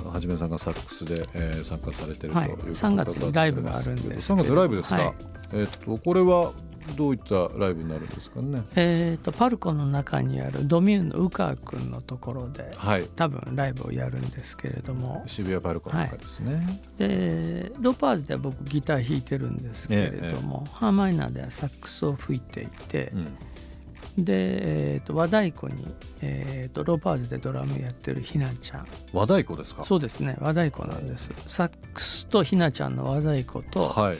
[0.04, 4.48] はじめさんがサックスで、えー、参加されてるとはいいうこと3月にライブがあるんです3けど。
[4.48, 5.14] 月ライブですか、はい。
[5.54, 6.52] えっとこれは
[6.96, 8.62] どういったライブになるんですかね？
[8.76, 13.04] えー、とパルコの中にあるドミューンの宇川君のところではい。
[13.16, 15.22] 多分ライブをやるんですけれども。
[15.26, 23.12] 渋谷パルコの中ですね、でロパーズでは僕ギター弾いてるんですけれども、ハーマイナーではサックスを吹いていて
[24.16, 25.86] う、ん、で、えー、と和太鼓に、
[26.20, 28.86] えー、とロパーズでドラムやってるひなちゃん。
[29.12, 29.84] 和太鼓ですか？
[29.84, 31.32] そうですね和太鼓なんです。
[31.46, 34.18] サックスとひなちゃんの和太鼓と、はい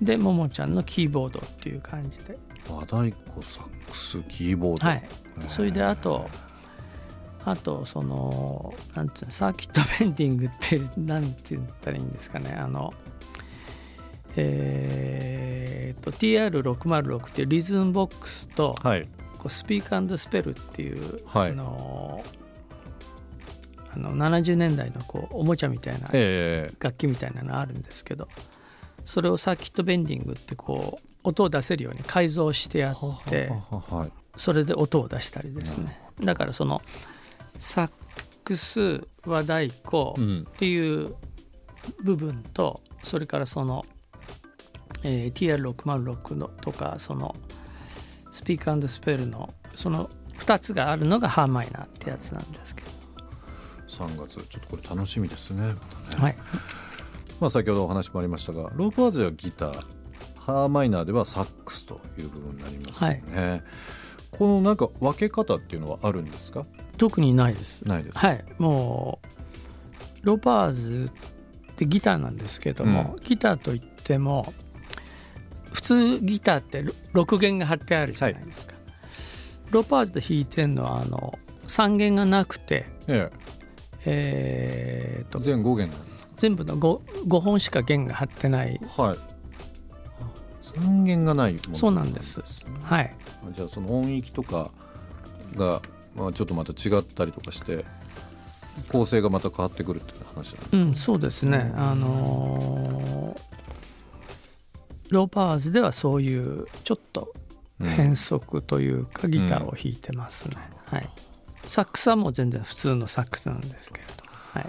[0.00, 2.38] でももちゃんのキーボードっていう感じで。
[2.68, 4.86] 和太鼓サックスキーボード。
[4.86, 5.02] はい。
[5.48, 6.28] それであと
[7.44, 12.52] あとそのなんていうのサーキットベンディングってなんて言ったらいいんですかね。
[12.52, 12.92] あの
[14.38, 19.08] えー、と TR606 っていうリズムボックスとはい。
[19.38, 21.50] こうスピークスペルっていう、はい。
[21.50, 22.24] あの
[23.94, 26.72] あの70年代のこうおもちゃみたいなえ。
[26.80, 28.28] 楽器みたいなのあるんですけど
[29.06, 33.50] それをサーキットベンディングってこう音を出せるように改造してやって
[34.36, 35.98] それで音を出したりですね。
[36.20, 36.82] だからその
[37.56, 37.90] サッ
[38.44, 41.14] クス和太鼓うんっていう
[42.02, 43.86] 部分とそれからその、
[45.04, 47.36] えー TR606 のとかその
[48.32, 52.90] スピークスペルのその2つがあるのがハーマイナーってやつなんですけど、
[53.86, 54.44] 3月。
[54.48, 55.74] ちょっとこれ楽しみですねま
[56.10, 56.22] たね。
[56.22, 56.36] はい、
[57.40, 59.84] まあ、先ほどお話もありましたがロープアーズではギター
[60.38, 63.62] ハーマイナーではサックスという部分になりますよね、
[64.30, 66.64] このなんか分け方っていうのはあるんですか？
[66.98, 67.86] 特にないです。
[67.86, 68.16] ないです。
[68.18, 68.44] はい。
[68.58, 69.18] も
[70.22, 74.54] うロパーズってギターなんですけども、うギターといっても
[75.72, 78.74] 普通ギターってろ6弦が張ってあるじゃないですか、
[79.72, 81.34] ロパーズで弾いてるのはあの
[81.66, 83.30] 3弦がなくてえ
[84.06, 85.24] え。
[85.28, 88.78] ーとえ全5弦なんです全部の 5, 5本しか弦が張ってない。
[88.96, 89.18] かはい。
[90.62, 92.40] 3弦がないものそうなんです。
[92.40, 92.44] ね
[92.82, 93.14] はい。
[93.52, 94.70] じゃあその音域とか
[95.54, 95.80] が、
[96.14, 97.84] まあ、ちょっとまた違ったりとかして
[98.90, 101.72] 構成がまた変わってくるっていう話なんですか、うんそうですね。
[101.76, 103.46] あのー
[105.10, 107.32] ロパーズではそういうちょっと
[107.80, 111.08] 変則というかギターを弾いてますね、はい。
[111.68, 114.24] サックスはもう全然普通のサックスなんですけれど
[114.58, 114.66] はい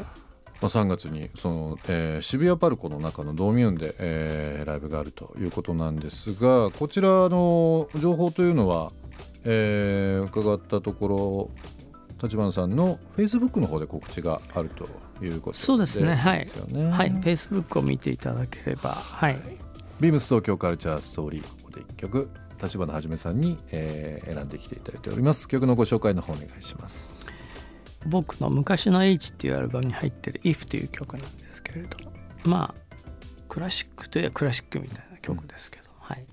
[0.59, 8.91] まあ、3月にその、えー渋谷パルコの中のドミューンで、えーライブがあるということなんですがこちらの情報というのは、
[9.43, 11.49] えー伺ったところ
[12.21, 14.87] 立花さんのフェイスブックの方で告知があると
[15.23, 16.15] いうことそうですね。
[16.15, 19.37] はいフェイスブックを見ていただければはい。
[19.99, 22.29] ビームス東京カルチャーストーリーここで一曲
[22.61, 25.47] 立花はじめさんに、えー選んできていただいております。
[25.47, 27.15] 曲のご紹介の方お願いします
[28.05, 31.97] 僕の昔の H っていうアルバムに入ってる If という曲なんですけれど
[32.45, 32.87] まあ
[33.49, 36.25] クラシックといえばクラシックみたいな曲ですけど、はい。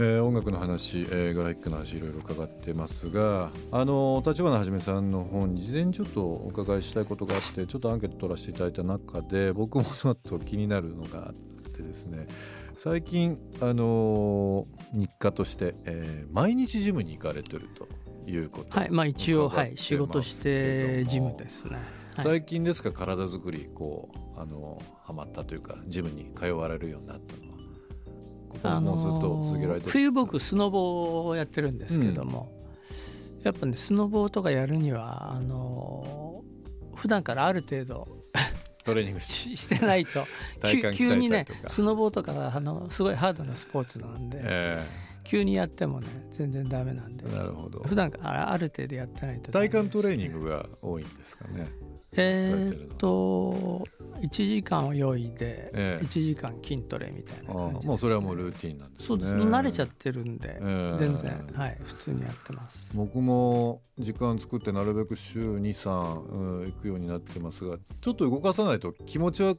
[0.00, 12.26] えー音楽の話、えーグラフィックの話いろいろ伺ってますがあの立花はじめさんの方に事前にちょっとお伺いしたいことがあってちょっとアンケート取らせていただいた中で僕もちょっと気になるのがあってですね
[12.74, 17.86] 最近あの日課として、えー毎日ジムに行かれてると
[18.26, 21.76] いうことはいまあ一応はい仕事してジムですね、
[22.16, 22.24] はい。
[22.24, 27.58] 最近ですか体作りこうあのハマったというかジムに通われるようになったのは
[28.48, 32.52] ここもうずっと続けられてる、冬僕スノボをやってるんですけども、
[33.42, 36.44] やっぱねスノボとかやるにはあの
[36.94, 38.06] 普段からある程度
[38.84, 40.24] トレーニングしし してないと。
[40.70, 44.86] 急急にねスノボとかあのすごいハードなスポーツなんで、え
[45.24, 47.24] 急にやってもね全然ダメなんで。
[47.28, 47.80] えなるほど。
[47.80, 51.68] 普段からある程度やってないとダメ体幹トレーニングが多いんですかね
[52.14, 53.86] えーっと
[54.20, 56.04] 1時間を用意でええ。
[56.04, 59.06] 1時間筋トレみたいなあ感じですあもうそれはもうルーティンなんですね。
[59.06, 59.34] そうです。
[59.34, 60.98] 慣れちゃってるんで、ええ。
[60.98, 62.94] 全然はい普通にやってます。
[62.96, 69.58] 僕も時間作ってなるべく週23、うん、行くようになってますがちょっと動かさないと気持ち悪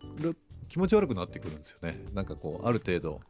[0.70, 2.04] 気持ち悪くなってくるんですよね。
[2.14, 3.22] なんかこうある程度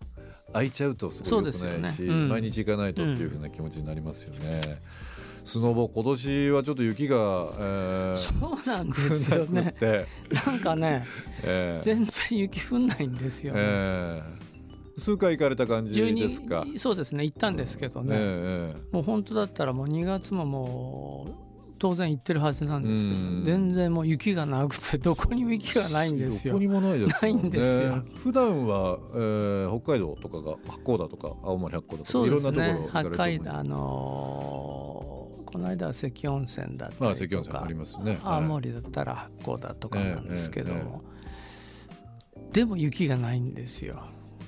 [0.53, 2.13] 空いちゃうとすごい良くないし、そうですよね。
[2.13, 2.29] うん。
[2.29, 4.61] 毎日行かないとっていうふうな気持ちになりますよね、
[5.43, 7.17] スノボ今年はちょっと雪が、
[7.57, 9.47] えーそうなんですよね。
[9.47, 10.05] 少なくて、
[10.45, 11.05] なんかね
[11.43, 11.83] えー。
[11.83, 14.99] 全然雪降んないんですよね、えー。
[14.99, 21.52] 数回行かれた感じですか、12そうですね行ったんですけどね、えええもう本当だったらもう2月ももう
[21.83, 23.43] 当然行ってるはずなんですけどうん。
[23.43, 26.53] 全然もう雪がなくてどこにも雪がないんですよ。
[26.53, 27.33] どこにもないですね。
[27.33, 28.03] ないんですよ。
[28.15, 38.17] 普段は、えー北海道とかが八甲田とか青森八甲田とかそうですいろんなとねころ行かれてあのーこの間は関温泉だったりとか温泉ありますね。
[38.23, 38.45] 青はい。
[38.45, 41.03] 森だったら八甲田とかなんですけども
[42.53, 43.99] でも雪がないんですよ、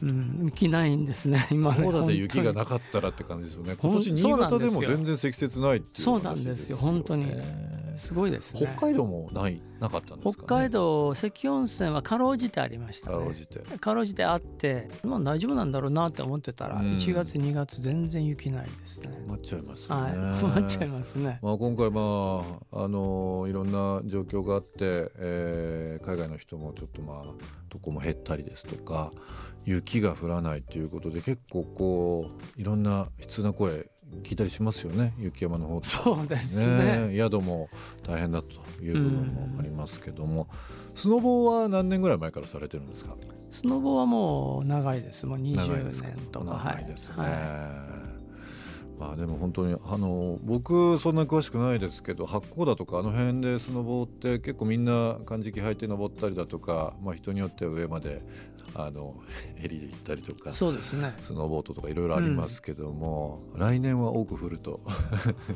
[0.01, 3.75] うん、雪ないんですね 今ね八甲田で雪がなかったらって感じですよね。
[3.77, 6.77] 今年新潟でも全然積雪ないっていうそうなん話ですよ。
[6.77, 7.25] 本当に。
[7.27, 7.85] えー。
[7.97, 8.69] すごいですね。
[8.77, 13.17] 北海道もないなかったんですか、ね、北海道関温泉はかろうじてありましたね。
[13.17, 13.59] かろうじて。
[13.59, 16.91] かろうじてあってまあ大丈夫なんだろうなって思ってたらうん。
[16.91, 19.09] 1月2月全然雪ないですね。
[19.25, 20.41] 困っちゃいますね、い。
[20.41, 21.39] 困っちゃいますね。
[21.41, 27.23] まあ、今回、まああのいろんな状況があって、えー海外の人もちょっとまあ
[27.69, 29.11] どこも減ったりですとか
[29.65, 33.89] 雪が降らないということで結構こういろんな悲痛な声
[34.23, 37.11] 聞いたりしますよね雪山の方そうですね。
[37.15, 37.69] 宿も
[38.03, 40.47] 大変だという部分もありますけども、
[40.93, 43.15] スノボは何年ぐらい前からされてるんですか？
[43.49, 45.25] スノボはもう長いです。
[45.25, 48.04] もう20長いですか年とか長いですね、はい
[48.99, 58.21] まあでも本当にあの僕そんな詳しくないですけど八甲田とかあの辺でスノボって結構みんな漢字履いて登ったりだとか、まあ、人によっては上まで
[58.73, 59.15] あの
[59.55, 61.13] ヘリで行ったりとかそうですね。
[61.21, 64.81] スノーボードとかいろいろありますけども、来年は多く降ると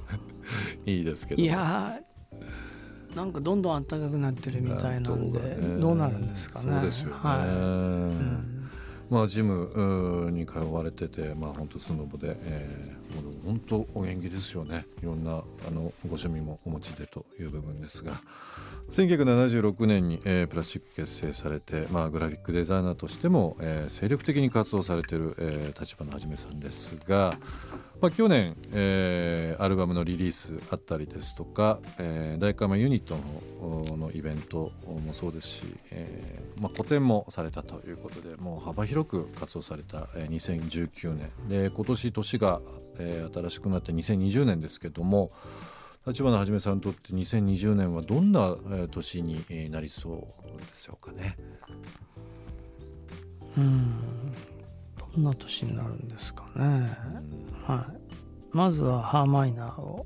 [0.85, 5.39] いいですけどいやーなんかどんどん暖かくなってるみたいなんで
[5.79, 6.71] どうなるんですかね。
[6.71, 8.55] そうですよね、は
[9.09, 9.13] い。
[9.13, 14.85] まあジムうーに通われててまあ本当スノボで、えー、もう本当お元気ですよね。
[15.01, 15.35] いろんなあ
[15.71, 18.13] のご趣味もお持ちでという部分ですが。
[18.89, 27.37] 1976年に、えープラスチック結成されて、まあ、グラフィックデザイナーとしても、えー精力的に活動されている、えー、立花はじめさんですが、
[28.01, 33.15] まあ、去年、えーアルバムのリリースあったりですとか、えー、大会ユニット
[33.61, 42.61] ののイベントもそうですし、えーまあ、個展もされたということでもう幅広く活動された、えー2019年で今年年が、
[42.99, 45.31] えー新しくなって2020年ですけども
[46.07, 51.37] 立花はじめさんにとって2020年はどんな、えー年にえーなりそうでしょうかね。
[53.57, 53.91] うん。
[55.13, 56.97] どんな年になるんですかね、
[57.65, 57.97] はい、
[58.51, 60.05] まずはハーマイナーを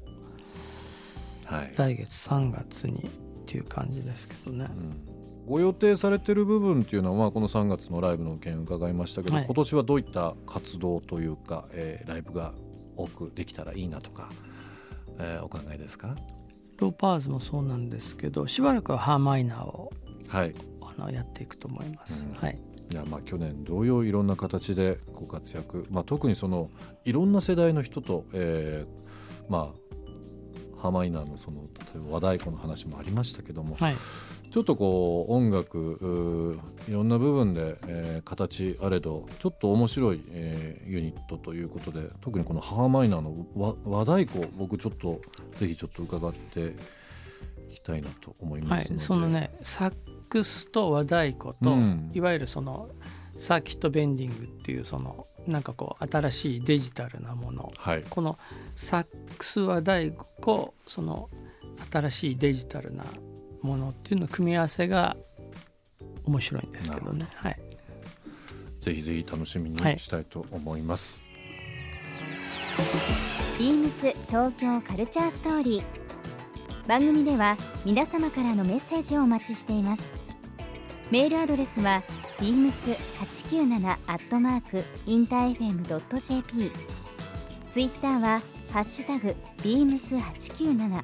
[1.45, 1.71] はい。
[1.75, 3.09] 来月3月にっ
[3.45, 4.67] ていう感じですけどね、
[5.45, 9.45] ご予定されてる部分っていうのは、まあ、この3月のライブの件伺いましたけど、はい。
[9.45, 12.53] 今年はどういった活動というか、えーライブが
[12.95, 14.29] 多くできたらいいなとか、
[15.19, 16.15] えーお考えですか？
[16.77, 19.91] ローパーズもそうなんですけどしばらくはハーマイナーを
[20.27, 20.55] はい。
[20.81, 22.35] あのやっていくと思います、うん。
[22.35, 22.59] はい。
[22.91, 26.69] いやまあ去年同様いろんな形でご活躍、まあ、特にその
[27.05, 29.03] いろんな世代の人と、えー
[29.51, 29.79] まあ
[30.83, 33.95] ハマイナーのその例えば和太鼓の話もありましたけども、はい。
[34.51, 36.59] ちょっとこう音楽
[36.89, 45.21] いろんな部分で、えー形あれどちょっと面白い、えーユニットということで特にこのハーマイナーの和和太鼓僕ちょっと
[45.55, 46.75] ぜひちょっと伺って
[47.69, 49.93] いきたいなと思いまはいすので、そのねサッ
[50.27, 52.11] クスと和太鼓と、うん。
[52.13, 52.89] いわゆるその
[53.37, 57.71] サーキットベンディングっていうそのなんかこう新しいデジタルなもの。
[57.77, 58.03] はい。
[58.09, 58.37] この
[58.75, 61.29] サックス和太鼓とその
[61.91, 63.03] 新しいデジタルな
[63.62, 65.15] ものっていうの組み合わせが
[66.25, 67.27] 面白いんですけどね。
[67.35, 67.59] はい。
[68.79, 70.00] ぜひぜひ楽しみにはい。
[70.00, 71.23] したいと思います。
[73.59, 75.83] ビームス東京カルチャーストーリー。
[76.88, 80.12] 番組では皆様からのメッセージをお待ちしています。
[81.12, 82.01] メールアドレスは
[82.39, 86.71] beams897 アットマークインター FM.jp
[87.69, 88.41] ツイッターは
[88.74, 91.03] ハッシュタグ beams897 ハ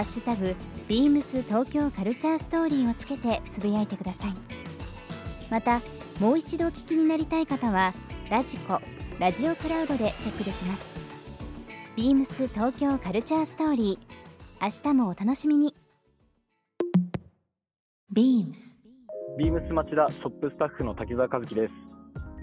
[0.00, 0.56] ッシュタグ
[0.88, 4.32] beams 東京カルチャーストーリーをつけてつぶやいてください。
[5.50, 5.82] また
[6.18, 7.92] もう一度お聞きになりたい方は
[8.30, 8.80] ラジコ
[9.18, 10.88] ラジオクラウドでチェックできます。
[11.94, 14.14] ビームス東京カルチャーストーリー。
[14.64, 15.74] 明日もお楽しみに。
[18.16, 18.78] beams
[19.36, 21.83] ビームス町田ショップスタッフの滝沢和樹です。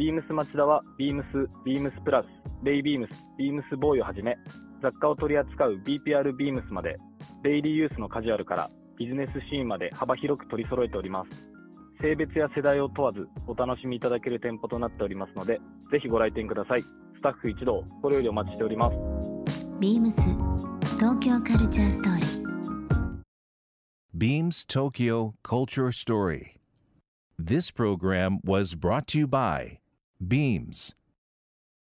[0.02, 2.26] ビームス町田はビームス、ビームスプラス、
[2.64, 4.36] レイビームス、ビームスボーイをはじめ、
[4.82, 6.98] 雑貨を取り扱う BPR ビームスまで、
[7.44, 11.30] デイリーユースのカジュアルからビジネスシーンまで幅広く取り揃えております。
[12.02, 16.82] 性別や世代を問わずお楽しみいただける店舗となっておりますので、ぜひご来店ください。
[16.82, 16.88] ス
[17.22, 18.96] タッフ一同、心よりお待ちしております。
[19.80, 20.16] beams
[20.98, 22.42] 東京カルチャーストーリー
[24.18, 26.58] Beams Tokyo Culture Story.
[27.38, 29.81] This program was brought to you by
[30.26, 30.94] Beams.